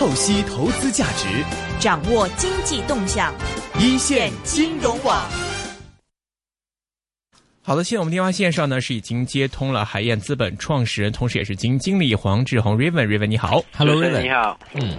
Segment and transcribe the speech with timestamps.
[0.00, 1.28] 透析投资价值，
[1.78, 3.34] 掌握经济动向，
[3.78, 5.28] 一线金融网。
[7.60, 14.96] 好的，现在我们电话线上呢是已经接通了海燕资本创始人，同时也是基金经理黄志宏 Raven，Raven 你好，Hello Raven，你好，嗯。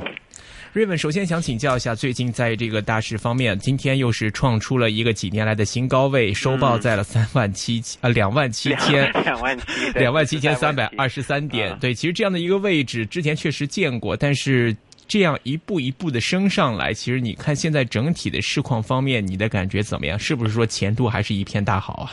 [0.72, 9.66] 瑞文，首先想请教一下，最近在这个大市方面，今天又是创出了一个几年来的新高位，收报在了三万七千啊两万七千两万七
[9.96, 11.76] 两万七千三百二十三点。
[11.80, 14.78] 对，其实这样的一个位置之前确实见过，但是。
[15.12, 20.18] 这样一步一步的升上来，其实你看现在整体的市况方面，你的感觉怎么样？
[20.18, 22.08] 是不是说前途还是一片大好啊？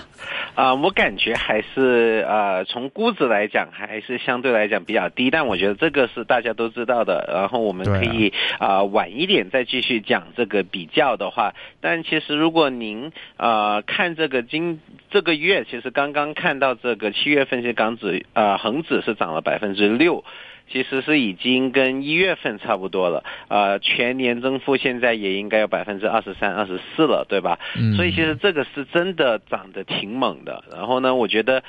[0.56, 5.30] 啊，我感觉还是呃，从估值来讲，还是相对来讲比较低。
[5.30, 7.30] 但我觉得这个是大家都知道的。
[7.32, 11.54] 然后我们可以啊晚一点再继续讲这个比较的话。
[11.80, 20.24] 但其实如果您呃看这个今这个月，其实刚刚看到这个七月份是港指啊恒指是涨了百分之六。
[20.70, 27.58] 其实是已经跟一月份差不多了，呃，全年增幅现在也应该有百分之二十三、二十四了，对吧？
[27.96, 30.64] 所以其实这个是真的涨得挺猛的。
[30.70, 31.62] 然后呢，我觉得。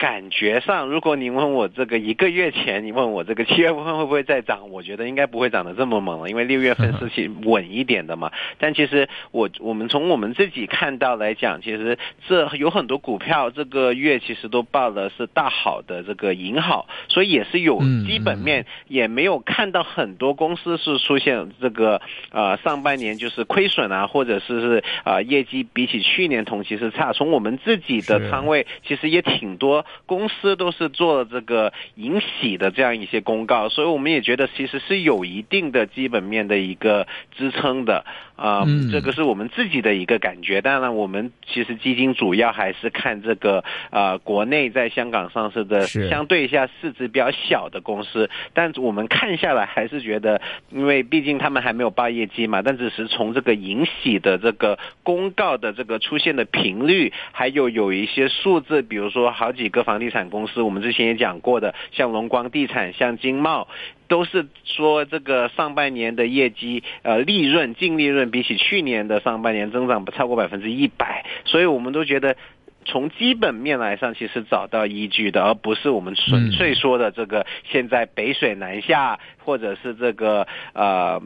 [0.00, 8.32] 感觉上，如果你问我这个一个月前，你问我这个七月份会不会再涨， 我觉得应该不会涨得这么猛了，因为六月份是去稳一点的嘛。
[8.58, 22.00] 但其实我我们从我们自己看到来讲，其实这有很多股票这个月其实都报的是大好的这个银好，所以也是有基本面，也没有看到很多公司是出现这个
[22.32, 27.12] 呃上半年就是亏损啊，或者是是啊业绩比起去年同期是差。
[27.12, 29.84] 从我们自己的仓位其实也挺多。
[30.06, 38.04] 公司都是做了这个引喜的这样一些公告，所以我们也觉得其实是有一定的基本面的一个支撑的。
[38.40, 40.62] 啊，这个是我们自己的一个感觉。
[40.62, 59.84] 当然，我们其实基金主要还是看这个啊，国内在香港上市的相对一下市值比较小的公司，但我们看下来还是觉得，因为毕竟他们还没有报业绩嘛，但只是从这个引喜的这个公告的这个出现的频率，还有有一些数字，比如说好几个。
[59.90, 63.66] 房地产公司，我们之前也讲过的，像龙光地产、像金茂，
[64.10, 72.36] 都是说这个上半年的业绩，呃，利润净利润比起去年的上半年增长不超过百分之一百，所以我们都觉得
[72.84, 81.22] 从基本面来上，其实找到依据的，而不是我们纯粹说的这个现在北水南下，或者是这个呃。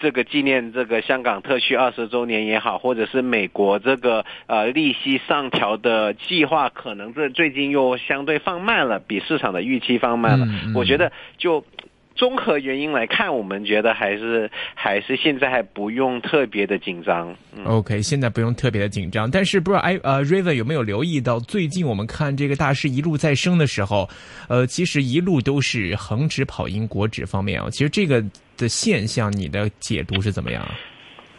[0.00, 10.46] 这个纪念这个香港特区二十周年也好，或者是美国这个呃利息上调的计划，可能这最近又相对放慢了，比市场的预期放慢了。
[10.74, 11.64] 我觉得就。
[12.18, 17.32] 综合原因来看，我们觉得还是还是现在还不用特别的紧张。
[17.64, 19.30] OK，现在不用特别的紧张。
[19.30, 24.08] 但是不知道哎呃，Raven 有没有留意到，最近我们看这个大势一路在升的时候，
[24.48, 27.70] 呃，其实一路都是恒指跑赢国指方面啊。
[27.70, 28.20] 其实这个
[28.56, 30.68] 的现象，你的解读是怎么样？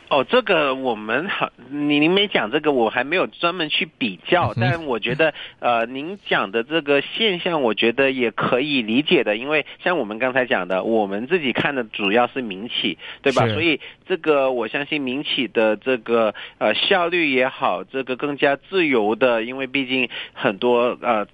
[0.10, 13.48] 哦，这个我们好，您您没讲这个，我还没有专门去比较，但我觉得，呃，您讲的这个现象，我觉得也可以理解的，因为像我们刚才讲的，我们自己看的主要是民企，对吧？
[13.54, 21.28] 所以这个我相信民企的这个呃效率也好，这个更加自由的，因为毕竟很多呃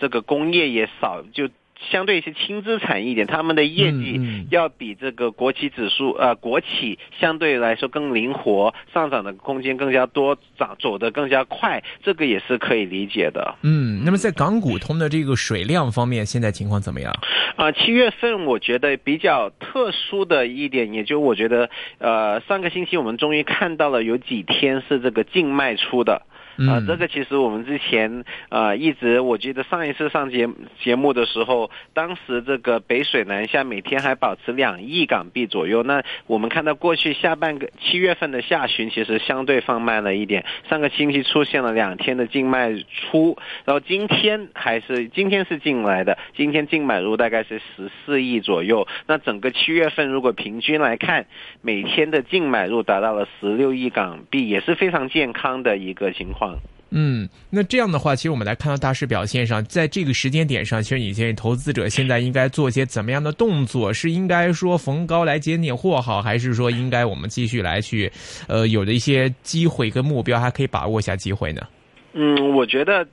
[0.00, 1.48] 这个工业也少就。
[1.90, 4.20] 相对一些轻资产一点，他们的业绩
[4.50, 13.56] 要比这个国企指数呃国企相对来说更灵活，上涨的空间更加多，涨走得更加快，这个也是可以理解的。
[13.62, 17.12] 嗯，那么在港股通的这个水量方面，现在情况怎么样？
[17.56, 26.22] 啊，七月份我觉得比较特殊的一点，也就我觉得呃上个星期我们终于看到了有几天是这个净卖出的。
[26.58, 30.48] 啊，这个其实我们之前啊一直，我记得上一次上节
[30.80, 35.82] 节目的时候，当时这个北水南下，每天还保持两亿港币左右。
[35.82, 40.46] 那我们看到过去下半个七月份的下旬，其实相对放慢了一点。
[40.70, 43.36] 上个星期出现了两天的净卖出，
[43.66, 48.88] 然后今天还是今天是进来的，今天净买入大概是十四亿左右。
[49.06, 51.26] 那整个七月份如果平均来看，
[51.60, 56.45] 每天的净买入达到了十六亿港币，也是非常健康的一个情况。
[56.90, 63.92] 嗯，那这样的话，其实我们来看到大势表现上，在这个时间点上，其实你建议投资者现在应该做些怎么样的动作？
[63.92, 68.10] 是应该说逢高来捡点货好，还是说应该我们继续来去，
[68.46, 71.60] 呃，有的一些机会跟目标还可以把握一下机会呢？
[72.12, 73.06] 嗯，我觉得。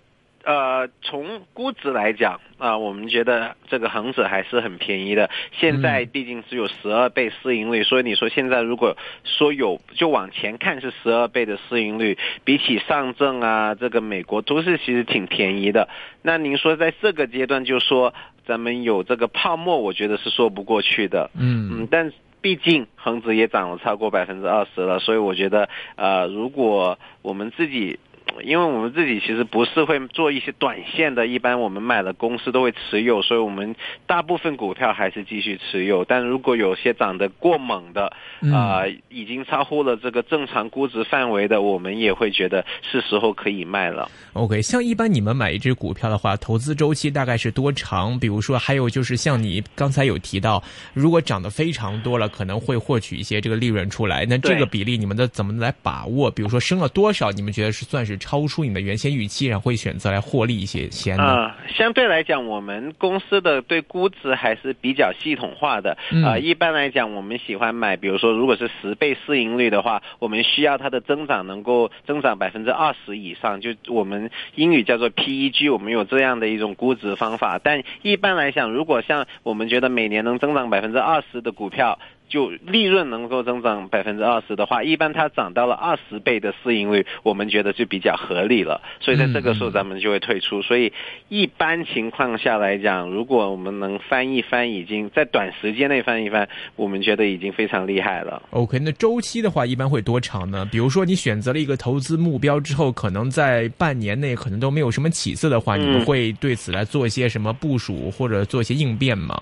[0.43, 5.29] 呃，从估值来讲啊，我们觉得这个恒指还是很便宜的。
[5.53, 15.87] 现在毕竟只有十二倍市盈率，所以你说现在如果说有就往前看是十二倍的市盈率，比起上证啊，这个美国都是其实挺便宜的。
[16.21, 18.13] 那您说在这个阶段就说
[18.45, 21.31] 咱们有这个泡沫，我觉得是说不过去的。
[21.39, 22.11] 嗯嗯，但
[22.41, 27.97] 毕竟恒指也涨了超过百分之二十了，所以我觉得呃，如果我们自己。
[28.41, 33.75] 因为我们自己其实不是会做一些短线的，一般我们买了公司都会持有，所以我们
[34.07, 36.03] 大部分股票还是继续持有。
[36.03, 38.11] 但如果有些涨得过猛的，
[38.53, 44.09] 啊，已经超乎了这个正常估值范围的，我们也会觉得是时候可以卖了。
[44.33, 48.17] OK，像一般你们买一只股票的话，投资周期大概是多长？
[48.19, 50.63] 比如说，还有就是像你刚才有提到，
[50.93, 54.25] 如果涨得非常多了，可能会获取一些这个利润出来。
[54.25, 56.31] 那这个比例你们的怎么来把握？
[56.31, 58.17] 比如说升了多少，你们觉得是算是？
[58.23, 66.37] 超出你的原先预期，然后会选择来获利一些先啊，相对来讲，我们公司的对估值还是比较系统化的啊。
[66.37, 77.59] 一般来讲，我们喜欢买，比如说，如果是十倍市盈率的话，我们需要它的增长能够增长百分之二十以上，就我们英语叫做 PEG，我们有这样的一种估值方法。
[77.61, 81.99] 但一般来讲，如果像我们觉得每年能增长百分之二十的股票。
[82.33, 88.81] 就利润能够增长百分之二十的话，一般它涨到了二十倍的市盈率，我们觉得就比较合理了。
[89.01, 90.63] 所以在这个时候，咱们就会退出。
[90.63, 90.91] 所以
[91.29, 98.41] 一般情况下来讲，如果我们能翻一翻，已经在短时间内翻一翻，我们觉得已经非常厉害了。
[98.49, 100.67] OK，那周期的话，一般会多长呢？
[100.71, 109.37] 比如说你选择了一个投资目标之后，可能在半年内可能都没有什么起色的话，你们会对此来做一些什么部署或者做一些应变吗？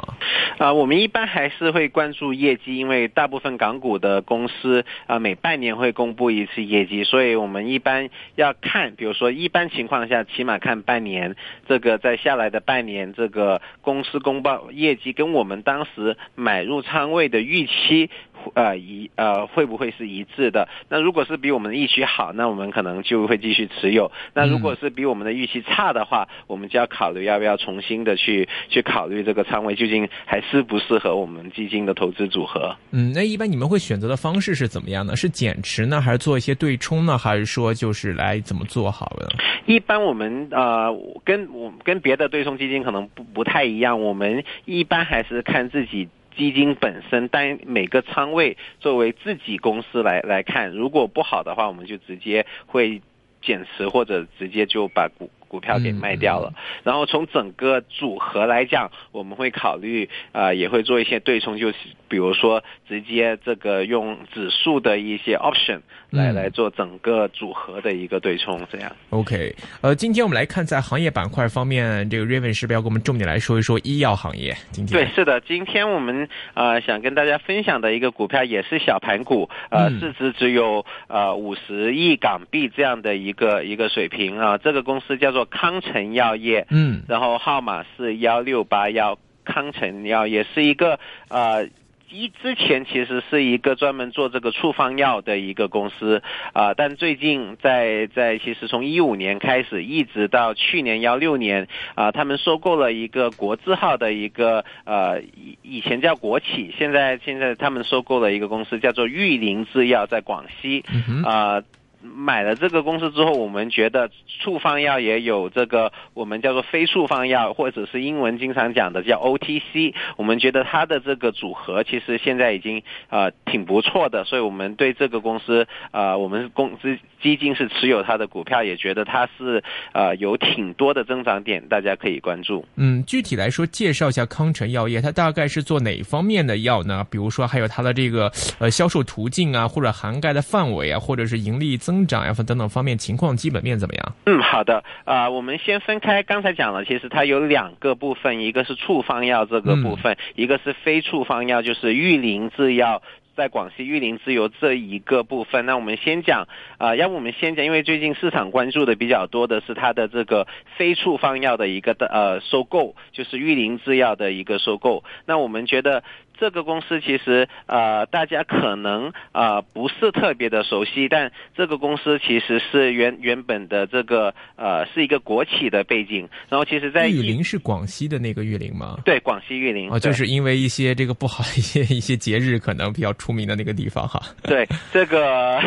[0.58, 2.81] 啊，我们一般还是会关注业绩。
[2.82, 11.36] 因为大部分港股的公司啊，每半年会公布一次业绩，所以我们一般要看，比如说一般情况下，起码看半年，
[11.68, 18.10] 这个在下来的半年，这个公司公报业绩跟我们当时买入仓位的预期。
[18.56, 20.68] 呃，一呃，会不会是一致的？
[20.90, 24.12] 那如果是比我们的预期好，那我们可能就会继续持有。
[24.34, 32.61] 那如果是比我们的预期差的话，我们就要考虑要不要重新的去去考虑这个仓位究竟还适不适合我们基金的投资组合。
[32.92, 35.16] 嗯，那一般你们会选择的方式是怎么样呢？
[35.16, 39.30] 是减持呢，还是做一些对冲呢，还是说就是来怎么做好的？
[39.66, 40.94] 一般我们呃，
[41.24, 46.10] 跟我跟别的对冲基金可能不不太一样，我们一般还是看自己。
[46.34, 53.02] 基金本身单每个仓位作为自己公司来来看，如果不好的话，我们就直接会
[53.42, 56.54] 减持或者直接就把股股票给卖掉了。
[56.84, 61.76] 然后从整个组合来讲，我们会考虑啊，也会做一些对冲，就是
[62.08, 65.82] 比如说直接这个用指数的一些 option。
[66.12, 68.92] 来来做整个组合的一个对冲，这样。
[69.12, 74.54] OK，呃，今天我们来看在行业板块方面，这个 Raven 是不是要给我们重点来说一说医药行业？
[74.72, 84.58] 今天对，是的，今天我们呃想跟大家分享的一个股票也是小盘股，呃，市值只有呃五十亿港币这样的一个一个水平啊。
[84.58, 91.00] 这个公司叫做康臣药业，嗯，然后号码是幺六八幺，康臣药业是一个
[91.30, 91.68] 呃。
[92.14, 96.22] 一之前其实是一个专门做这个处方药的一个公司
[96.52, 110.84] 啊，但最近在在其实从一五年开始一直到去年幺六年啊，他们收购了一个国字号的一个呃以以前叫国企，现在现在他们收购了一个公司叫做玉林制药，在广西
[111.24, 111.64] 啊。
[112.02, 114.10] 买了这个公司之后，我们觉得
[114.44, 119.94] 处方药也有这个我们叫做非处方药，或者是英文经常讲的叫 OTC。
[120.18, 132.66] 我们觉得它的这个组合其实现在已经呃挺不错的，所以我们对这个公司呃我们公司基金是持有它的股票，也觉得它是呃有挺多的增长点，大家可以关注。
[132.78, 137.06] 嗯，具体来说，介绍一下康臣药业，它大概是做哪方面的药呢？
[137.12, 141.91] 比如说还有它的这个呃销售途径啊，或者涵盖的范围啊，或者是盈利增。
[141.92, 144.16] 增长呀，等等方面情况基本面怎么样？
[144.26, 153.02] 嗯，好的，啊，我们先分开，刚才讲了，其实它有两个部分，一个是处方药这个部分，一个是非处方药，就是玉林制药
[153.36, 155.66] 在广西玉林自由这一个部分。
[155.66, 165.04] 那我们先讲，啊，要不我们先讲，因为最近市场关注的比较多的是它的这个非处方药的一个的呃收购，就是玉林制药的一个收购。
[165.26, 166.04] 那我们觉得。
[166.42, 178.98] 这个公司其实呃大家可能呃不是特别的熟悉，但这个公司其实是原原本的这个呃是一个国企的背景，然后其实在玉林是广西的那个玉林吗？
[179.06, 184.20] 对，广西玉林啊，就是因为一些这个不好的一些一些节日，可能比较出名的那个地方哈。
[184.42, 185.60] 对，这个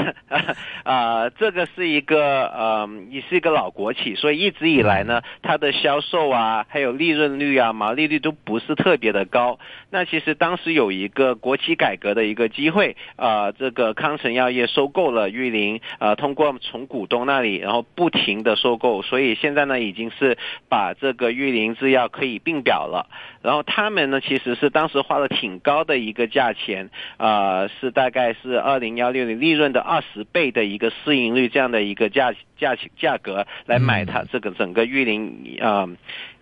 [0.82, 9.56] 啊， 这个是一个呃，也是一个老国企，所以一直以来呢，它的销售啊，还有利润率啊、毛利率都不是特别的高。
[9.94, 20.36] 那其实当时有一个国企改革的一个机会啊，这个康城药业收购了玉林啊，通过从股东那里，然后不停的收购，所以现在呢，已经是
[20.68, 23.06] 把这个玉林制药可以并表了。
[23.40, 35.88] 然后他们呢，其实是当时花了挺高的一个价钱啊，是大概是二零幺六年利润的二十倍的一个市盈率这样的一个价价价格来买它这个整个玉林啊。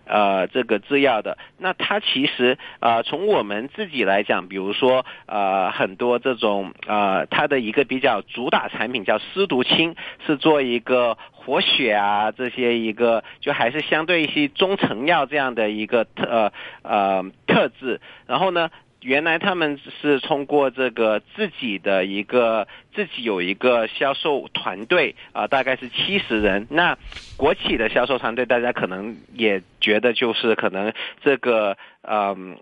[0.05, 9.95] 呃，这个制药的，那它其实呃，从我们自己来讲，比如说呃，很多这种呃，它的一个比较主打产品叫湿毒清，
[10.25, 18.69] 是做一个活血啊这些一个，就还是相对一些中成药这样的一个特呃特质，然后呢。
[19.03, 26.67] 原来他们是通过这个自己的一个自己有一个销售团队啊，大概是七十人。
[26.69, 26.97] 那
[27.37, 30.93] 国企的销售团队，大家可能也觉得就是可能
[31.23, 32.57] 这个嗯。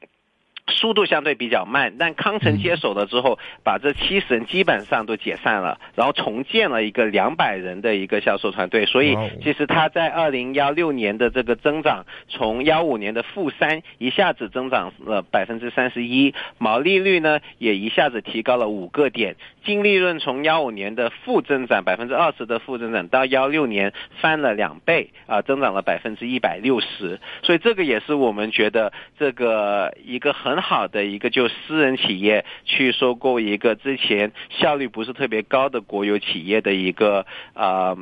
[0.82, 8.88] 速度相对比较慢，但康城接手了之后，把这七十人基本上都解散了，然后重建了一个两百人的一个销售团队。
[8.88, 23.92] 所以其实他在二零幺六年的这个增长，从幺五年的负三一下子增长了百分之三十一，毛利率呢也一下子提高了五个点，净利润从幺五年的负增长百分之二十的负增长到幺六年
[24.22, 27.20] 翻了两倍啊，增长了百分之一百六十。
[27.44, 30.62] 所以这个也是我们觉得这个一个很。
[30.62, 37.26] 好的一个就私人企业去收购一个之前效率不是特别高的国有企业的一个
[37.56, 37.98] 啊。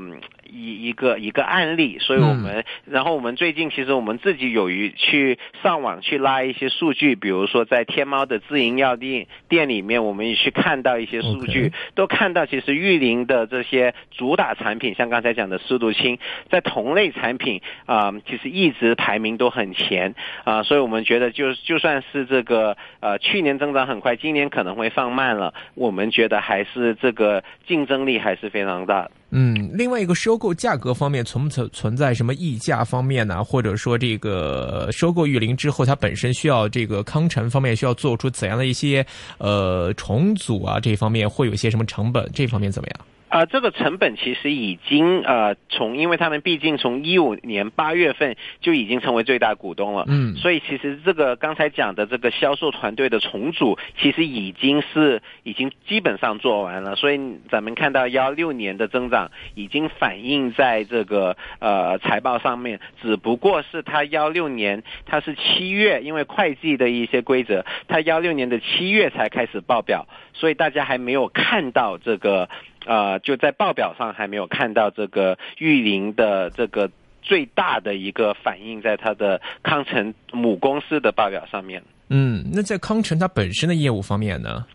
[0.51, 16.17] 一一个一个案例，所以我们，然后我们最近其实我们自己有于去上网去拉一些数据，比如说在天猫的自营药店店里面，我们也去看到一些数据，都看到其实玉林的这些主打产品，像刚才讲的湿毒清，
[16.49, 29.09] 在同类产品啊，其实一直排名都很前啊，所以我们觉得就就算是这个呃去年增长很快，今年可能会放慢了，我们觉得还是这个竞争力还是非常大。
[29.31, 33.43] 嗯，另外一个收购价格方面存不存存在什么溢价方面呢？
[33.43, 39.05] 或者说这个收购玉林之后，它本身需要这个康臣方面需要做出怎样的一些
[39.37, 40.79] 呃重组啊？
[40.79, 42.27] 这方面会有些什么成本？
[42.33, 42.99] 这方面怎么样？
[43.29, 57.19] 啊，这个成本其实已经呃从，因为他们毕竟从一五年八月份就已经成为最大股东了，嗯，所以其实这个刚才讲的这个销售团队的重组，其实已经是已经基本上做完了，所以
[57.51, 72.49] 咱们看到幺六年的增长已经反映在这个呃财报上面，只不过是它幺六年它是七月，因为会计的一些规则，它幺六年的七月才开始报表，所以大家还没有看到这个。
[72.85, 76.89] 呃，就在报表上还没有看到这个玉林的这个
[77.21, 81.83] 最大的一个反应，在它的康城母公司的报表上面。
[82.09, 84.65] 嗯，那在康城它本身的业务方面呢？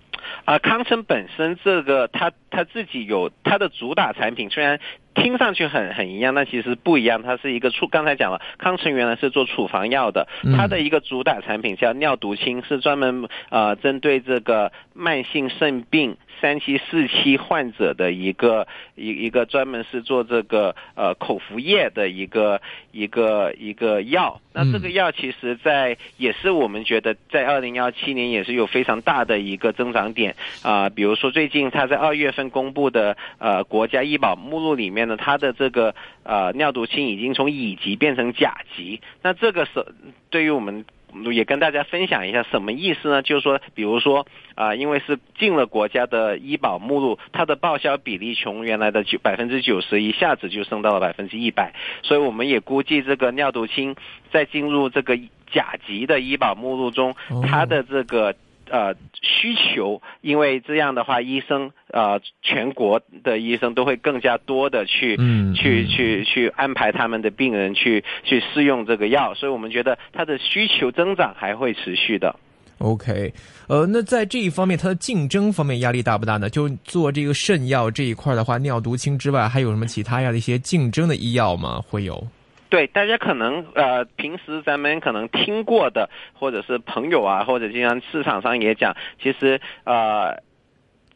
[0.45, 4.79] 啊，康城本身这个它它自己有它的主打产品，虽然。
[5.15, 7.23] 听上去很很一样，但其实不一样。
[7.23, 18.67] 它是一个处，刚才讲了，康臣原来是做处方药的，它的一个主打产品叫尿毒清，是专门呃针对这个慢性肾病三期四期患者的一个
[18.97, 24.41] 一一个专门是做这个呃口服液的一个一个一个药。
[24.53, 35.04] 那这个药其实在也是我们觉得在二零幺七年也是有非常大的一个增长点啊，比如说最近它在二月份公布的呃国家医保目录里面。
[35.05, 39.87] 那它的这个呃尿毒清已经从乙级变成甲级，那这个是
[40.31, 40.85] 对于我们
[41.33, 43.23] 也跟大家分享一下什么意思呢？
[43.23, 53.95] 就是说，比如说啊，因为是进了国家的医保目录，它的报销比例从原来的九百分之九十一下子就升到了百分之一百，所以我们也估计这个尿毒清
[54.33, 55.17] 在进入这个
[55.53, 58.35] 甲级的医保目录中，它的这个。
[58.71, 65.17] 呃，需求，因为这样的话，医生呃，全国的医生都会更加多的去，
[65.55, 72.35] 去去去安排他们的病人去去试用这个药，所以我们觉得它的需求增长还会持续的。
[72.79, 73.33] OK，
[73.69, 76.51] 呃，那在这一方面，它的竞争方面压力大不大呢？
[76.51, 81.81] 就做这个肾药这一块的话，尿毒清之外，还有什么其他样的一些竞争的医药吗？
[81.89, 82.27] 会有？
[82.69, 90.43] 对，大家可能呃，平时咱们可能听过的，或者是朋友啊，或者经常市场上也讲，其实呃。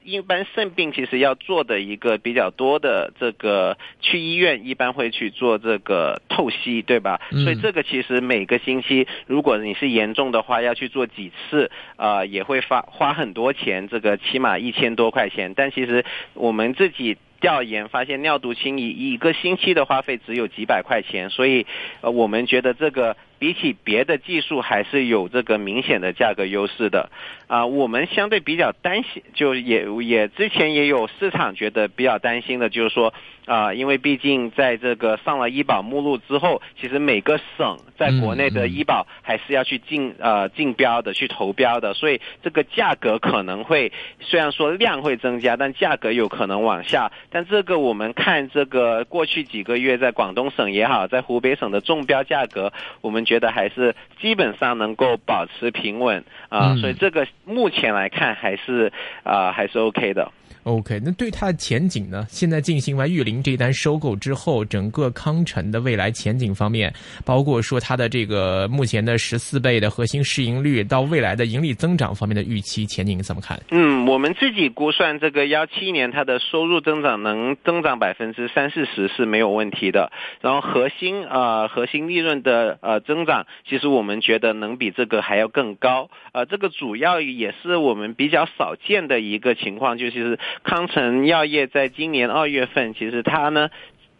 [0.04, 7.20] 一般肾病其实要做的一个比较多的这个去医院，一般会去做这个透析，对吧？
[7.44, 15.52] 所以这个其实每个星期，如果你是严重的话，要去做几次，啊，也会花花很多钱，这个起码一千多块钱。
[15.54, 16.02] 但其实
[16.32, 21.66] 我们自己调研发现，尿毒清一一个星期的花费只有几百块钱，所以
[22.00, 23.16] 呃，我们觉得这个。
[23.40, 27.08] 比起别的技术还是有这个明显的价格优势的，
[27.48, 33.12] 啊，我们相对比较担心，就也也之前也有市场觉得比较担心的，就是说，
[33.46, 47.12] 啊，因为毕竟在这个上了医保目录之后，其实每个省在国内的医保还是要去竞呃竞标的，去投标的，所以这个价格可能会虽然说量会增加，但价格有可能往下。
[47.30, 53.18] 但这个我们看这个过去几个月在广东省也好，在湖北省的中标价格，我们。
[53.28, 60.30] 觉得还是基本上能够保持平稳啊，所以这个目前来看还是啊还是 OK 的。
[60.68, 62.26] OK，那对它的前景呢？
[62.28, 66.92] 现在进行完玉林这一单收购之后，整个康城的未来前景方面，
[67.24, 73.58] 包括说它的这个目前的十四倍的核心市盈率，到未来的盈利增长方面的预期前景怎么看？
[73.70, 80.12] 嗯，我们自己估算，这个幺七年它的收入增长能增长百分之三四十是没有问题的。
[80.42, 86.10] 然后核心啊核心利润的呃增长，其实我们觉得能比这个还要更高。
[86.32, 90.38] 呃，这个主要也是我们比较少见的一个情况，就是。
[90.64, 93.68] 康城药业在今年二月份，其实它呢。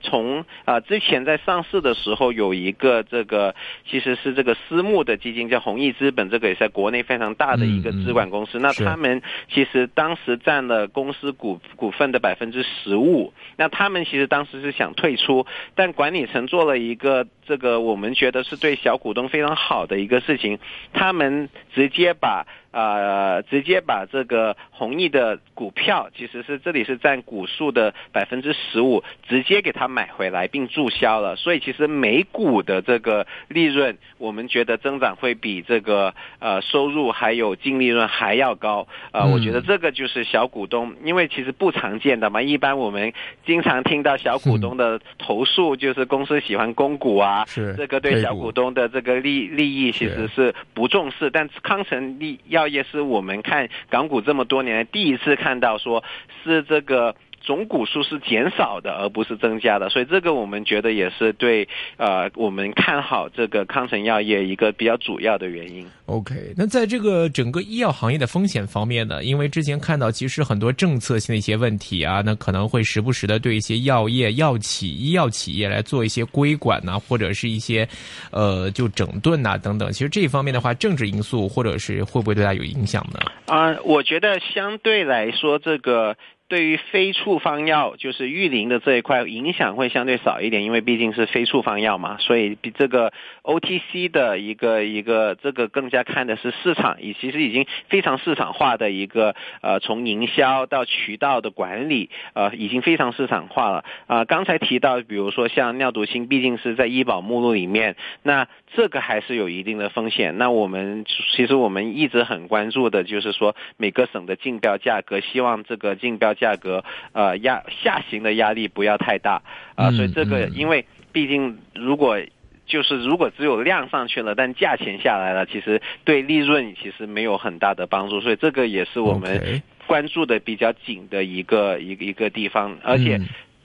[0.00, 3.56] 从啊之前在上市的时候有一个这个
[3.90, 8.60] 其实是这个私募的基金叫弘毅资本，这个也是在国内非常大的一个资管公司。
[8.60, 9.20] 那他们
[9.52, 13.32] 其实当时占了公司股股份的百分之十五。
[13.56, 20.60] 那他们其实当时是想退出，但管理层做了一个这个我们觉得是对小股东非常好的一个事情，
[20.92, 22.46] 他们直接把
[22.78, 29.88] 啊直接把这个弘毅的股票，其实是这里是占股数的百分之十五，直接给他。
[29.88, 38.86] 买回来并注销了，所以其实每股的这个利润，我们觉得增长会比这个呃收入还有净利润还要高。
[39.12, 42.42] 呃，我觉得这个就是小股东，因为其实不常见的嘛。
[42.42, 43.14] 一般我们
[43.46, 47.46] 经常听到小股东的投诉，就是公司喜欢公股啊，
[47.78, 51.30] 这个对小股东的这个利利益其实是不重视。
[51.30, 56.04] 但康城利药也是我们看港股这么多年第一次看到说
[56.44, 57.14] 是这个。
[57.40, 61.66] 总股数是减少的，而不是增加的，所以这个我们觉得也是对
[61.96, 65.86] 呃我们看好这个康城药业一个比较主要的原因。
[66.06, 69.24] OK，那在这个整个医药行业的风险方面呢？
[69.24, 77.86] 因为之前看到其实很多政策性的一些问题啊，那可能会时不时的对一些药业、药企、医药企业来做一些规管呐，或者是一些
[78.30, 79.92] 呃就整顿呐等等。
[79.92, 83.20] 其实这一方面的话，政治因素或者是会不会对它有影响呢？
[83.46, 86.16] 啊，我觉得相对来说这个。
[86.48, 104.24] 对于非处方药，就是玉林的这一块影响会相对少一点，因为毕竟是非处方药嘛，所以比这个 OTC 的一个一个这个更加看的是市场，以其实已经非常市场化的一个呃，从营销到渠道的管理，呃，已经非常市场化了啊。
[104.24, 110.38] 刚才提到，比如说像尿毒清，毕竟是在医保目录里面，那这个还是有一定的风险。
[110.38, 111.04] 那我们
[111.36, 116.28] 其实我们一直很关注的就是说每个省的竞标价格，希望这个竞标。
[116.38, 119.42] 价格呃压下行的压力不要太大
[119.74, 122.20] 啊，所以这个因为毕竟如果
[122.64, 132.78] 就是如果只有量上去了，但价钱下来了，其实对利润其实没有很大的帮助，所以这个也是我们关注的比较紧的一个一个一个地方。
[132.84, 133.18] 而且，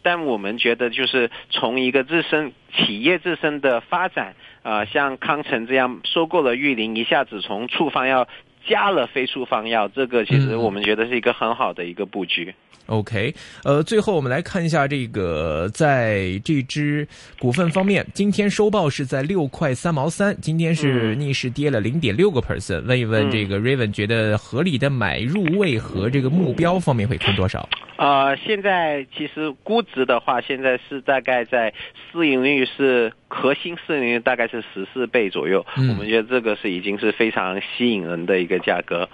[0.03, 8.27] 但我们觉得就是从一个自身企业自身的发展啊，像康城这样收购了玉林，一下子从处方药。
[8.67, 12.53] 加了非处方药，这个其实我们觉得是一个很好的一个布局。
[12.87, 17.07] OK，呃，最后我们来看一下这个在这支
[17.39, 22.81] 股份方面，今天收报是在六块三毛三，今天是逆势跌了零点六个 percent。
[22.81, 27.69] 问一问这个 Raven 觉得合理的买入位和这个目标方面会看多少？
[27.95, 31.73] 呃，现在其实估值的话，现在是大概在
[32.11, 35.65] 市盈率是核心市盈率大概是十四倍左右。
[35.75, 39.09] 我们觉得这个是已经是非常吸引人的一个价格。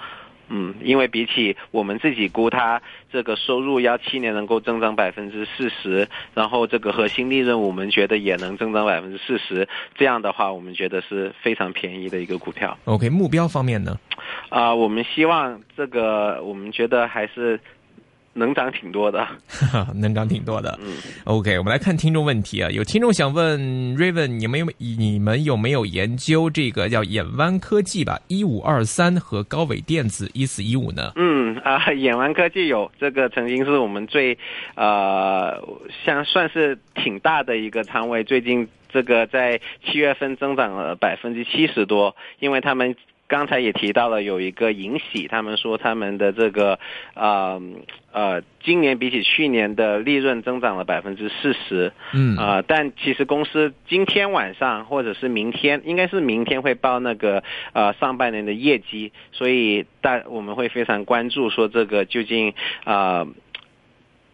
[0.51, 2.81] 嗯，因为比起我们自己估它
[3.13, 12.75] 这个收入要七年能够增长百分之四十，然后这个核心利润我们觉得也能增长百分之四十，这样的话我们觉得是非常便宜的一个股票。
[12.85, 13.95] OK，目标方面呢？
[14.49, 17.59] 啊，我们希望这个我们觉得还是。
[18.33, 19.27] 能涨挺多的，
[19.95, 20.77] 能涨挺多的。
[20.81, 20.93] 嗯
[21.25, 23.59] ，OK，我们来看听众问题啊，有听众想问
[23.97, 31.11] Raven，你们有你们有没有研究这个叫眼湾科技吧，一五二三和高伟电子一四一五呢？
[31.15, 34.37] 嗯啊，眼湾科技有这个曾经是我们最
[34.75, 35.61] 呃，
[36.05, 42.95] 像算是挺大的一个仓位，最近这个在七月份增长了百分之七十多，因为他们。
[43.29, 46.79] 刚才也提到了有一个银喜，他们说他们的这个
[47.13, 47.61] 呃
[48.11, 63.27] 呃，今年比起去年的利润增长了百分之四十，嗯啊，但其实公司今天晚上或者是明天，应该是明天会报那个呃上半年的业绩，所以大我们会非常关注说这个究竟啊。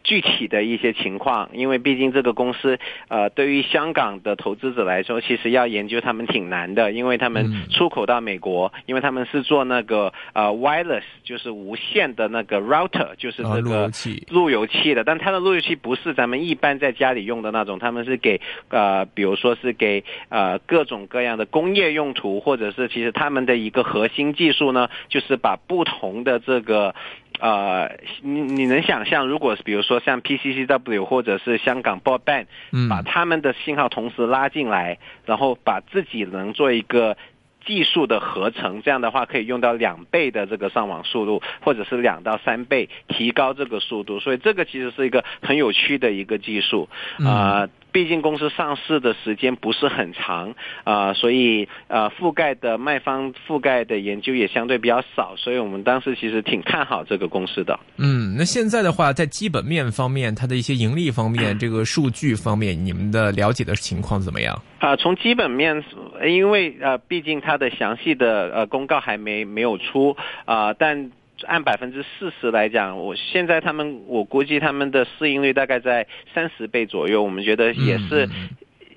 [0.06, 13.90] 具体的一些情况，因为毕竟这个公司，呃，对于香港的投资者来说，其实要研究他们挺难的，因为他们出口到美国，因为他们是做那个呃 wireless，就是无线的那个 router，就是这个
[14.30, 18.40] 路由器的，但它的路由器不是咱们一般在家里用的那种，他们是给
[18.70, 26.94] 呃，比如说是给呃各种各样的工业用途，或者是其实他们的一个核心技术呢，就是把不同的这个。
[27.40, 32.46] 呃，你你能想象，如果比如说像 PCCW 或者是香港 Broadband，
[32.90, 37.18] 把他们的信号同时拉进来，然后把自己能做一个
[37.66, 46.90] 技术的合成，这样的话可以用到两倍的这个上网速度，或者是两到三倍提高这个速度，所以这个其实是一个很有趣的一个技术。
[47.20, 47.68] 啊。
[47.96, 50.54] 毕竟公司上市的时间不是很长
[50.84, 57.80] 啊，所以呃覆盖的卖方覆盖的研究也相对比较少，所以我们当时其实挺看好这个公司的。
[57.96, 64.62] 嗯，那现在的话，在基本面方面，它的一些盈利方面，这个数据方面，你们的了解的情况怎么样？
[64.80, 65.82] 啊，从基本面，
[66.28, 71.12] 因为呃，毕竟它的详细的呃公告还没没有出啊，但。
[71.44, 78.30] 按百分之四十来讲，我现在他们，我估计他们的市盈率大概在三十倍左右，我们觉得也是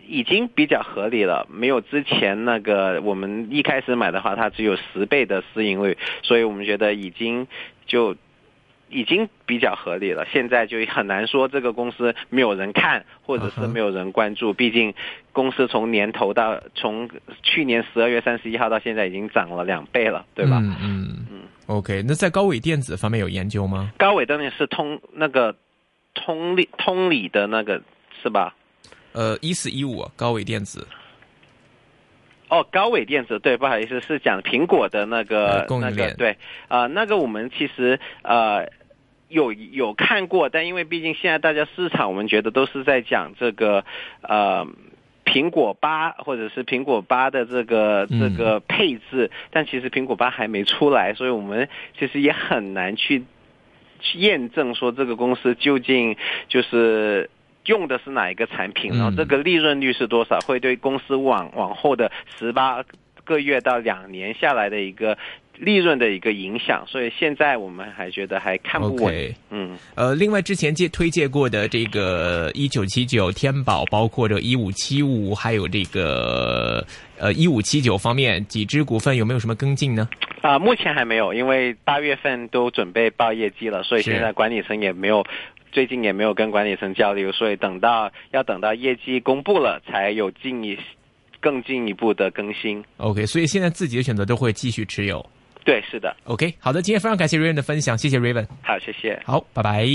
[0.07, 7.47] 已经比较合理了，没有之前那个我们一开始买的话，它只有十倍的市盈率，所以我们觉得已经
[7.87, 8.17] 就。
[8.91, 14.55] 已经比较合理了，现在就很难说这个公司没有人看，或者是没有人关注。
[14.55, 14.95] 毕竟
[15.31, 17.11] 公司从年头到从
[17.43, 20.61] 去年十二月三十一号到现在已经涨了两倍了，对吧？
[20.63, 21.38] 嗯嗯嗯。
[21.69, 23.93] OK，那在高伟电子方面有研究吗？
[23.99, 25.55] 高伟当年是通那个
[26.15, 27.83] 通理通理的那个
[28.23, 28.55] 是吧？
[29.13, 30.87] 呃，一四一五高伟电子。
[32.49, 38.67] 哦，高伟电子对，不好意思，是讲苹果的那个那个对啊，那个我们其实呃
[39.29, 43.85] 有有看过，但因为毕竟现在大家市场，我们觉得都是在讲这个
[44.23, 44.67] 呃
[45.31, 53.25] 苹果八或者是苹果八的这个这个配置，但其实苹果八还没出来，所以我们其实也很难去
[54.01, 56.17] 去验证说这个公司究竟
[56.49, 57.29] 就是。
[57.65, 58.97] 用的是哪一个产品？
[58.97, 60.39] 然后这个利润率是多少？
[60.41, 62.83] 会对公司往往后的十八
[63.25, 65.19] 个月到两年下来的一个
[65.61, 66.85] 利润的一个影响。
[66.87, 69.35] 所以现在我们还觉得还看不稳。
[69.51, 76.87] 嗯，呃，另外之前介推介过的这个一九七九天宝，包括这一五七五，还有这个
[77.19, 80.09] 呃一五七九方面几只股份有没有什么跟进呢？
[80.43, 85.25] 啊，目前还没有，因为八月份都准备报业绩了，所以现在管理层也没有。
[85.71, 90.77] 最近也没有跟管理层交流，所以等到要等到业绩公布了，才有进一
[91.41, 92.83] 更进一步的更新。
[92.97, 95.25] OK，所以现在自己的选择都会继续持有。
[95.65, 96.17] 对，是的。
[96.25, 98.47] OK，好的，今天非常感谢 Raven 的分享，谢谢 Raven。
[98.63, 99.21] 好，谢谢。
[99.25, 99.87] 好，拜拜。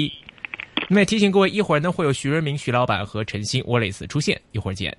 [0.90, 4.96] 那么也提醒各位，一会儿呢会有徐瑞明徐老板和陈鑫 Wallace 出现，一会儿见。